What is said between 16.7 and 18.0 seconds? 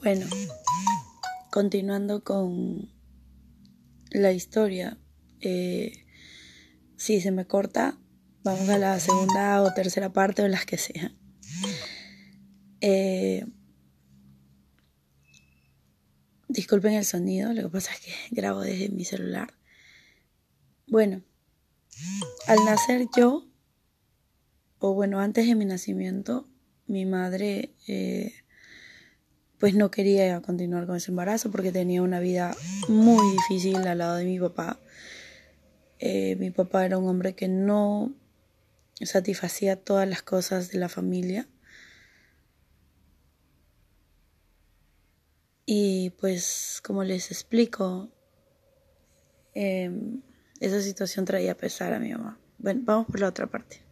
el sonido, lo que pasa es